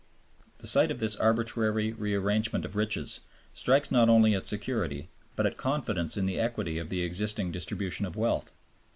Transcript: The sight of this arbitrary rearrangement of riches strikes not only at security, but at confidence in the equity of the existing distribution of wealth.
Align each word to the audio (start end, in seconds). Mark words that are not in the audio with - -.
The 0.57 0.65
sight 0.65 0.89
of 0.89 0.97
this 0.99 1.15
arbitrary 1.15 1.93
rearrangement 1.93 2.65
of 2.65 2.75
riches 2.75 3.19
strikes 3.53 3.91
not 3.91 4.09
only 4.09 4.33
at 4.33 4.47
security, 4.47 5.09
but 5.35 5.45
at 5.45 5.57
confidence 5.57 6.17
in 6.17 6.25
the 6.25 6.39
equity 6.39 6.79
of 6.79 6.89
the 6.89 7.03
existing 7.03 7.51
distribution 7.51 8.07
of 8.07 8.15
wealth. 8.15 8.51